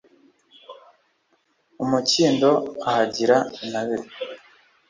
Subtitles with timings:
[1.75, 2.49] mu mukindo
[2.89, 4.05] ahagira intabire